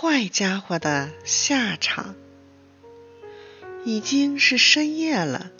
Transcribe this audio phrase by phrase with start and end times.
[0.00, 2.14] 坏家伙的下场。
[3.84, 5.50] 已经是深夜了，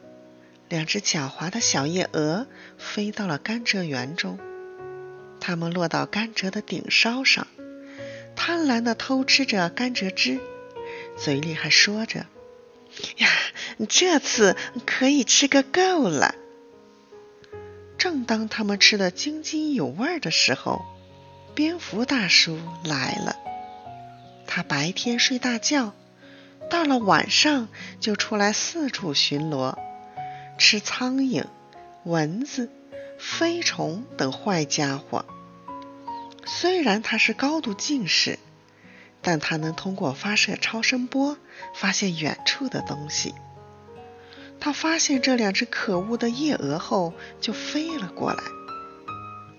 [0.68, 2.46] 两只狡猾的小夜蛾
[2.78, 4.38] 飞到了甘蔗园中。
[5.40, 7.48] 它们落到甘蔗的顶梢上，
[8.36, 10.38] 贪婪地偷吃着甘蔗汁，
[11.16, 12.26] 嘴里还说着
[13.18, 13.28] ：“呀，
[13.88, 16.36] 这次可以吃个够了。”
[17.98, 20.84] 正当他们吃得津津有味的时候，
[21.56, 23.36] 蝙蝠大叔来了。
[24.58, 25.94] 他白天睡大觉。
[26.68, 27.68] 到了晚上，
[28.00, 29.78] 就出来四处巡逻，
[30.58, 31.44] 吃苍蝇、
[32.02, 32.68] 蚊子、
[33.20, 35.24] 飞虫等坏家伙。
[36.44, 38.40] 虽然他是高度近视，
[39.22, 41.38] 但他能通过发射超声波
[41.76, 43.36] 发现远处的东西。
[44.58, 48.42] 他发现这两只可恶的夜蛾后，就飞了过来。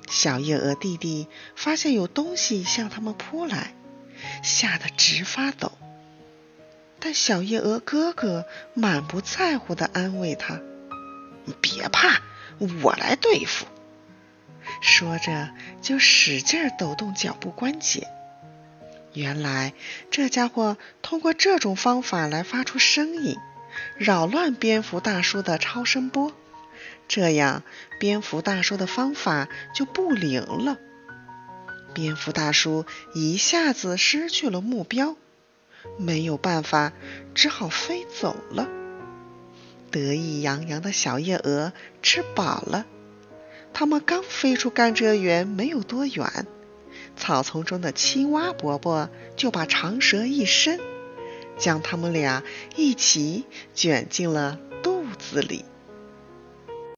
[0.09, 3.73] 小夜蛾弟弟发现有东西向他们扑来，
[4.44, 5.72] 吓得直发抖。
[7.00, 10.59] 但小夜蛾哥哥满不在乎地安慰他
[11.62, 12.22] ：“别怕，
[12.84, 13.66] 我来对付。”
[14.81, 15.50] 说着
[15.81, 18.08] 就使劲抖动脚部关节。
[19.14, 19.73] 原来
[20.12, 23.38] 这家伙通过这种方法来发出声音，
[23.97, 26.34] 扰乱蝙蝠大叔的超声波，
[27.08, 27.64] 这样
[27.97, 30.78] 蝙蝠大叔的方法就不灵了。
[31.94, 35.16] 蝙蝠大叔一下子失去了目标。
[35.98, 36.92] 没有办法，
[37.34, 38.68] 只好飞走了。
[39.92, 41.72] 得意洋洋的小夜蛾
[42.04, 42.86] 吃饱了，
[43.73, 46.46] 它们刚飞出甘蔗园没有多远，
[47.16, 50.80] 草丛中的青蛙伯伯就把长舌一伸，
[51.58, 52.44] 将它们俩
[52.76, 55.66] 一起卷进了肚子里。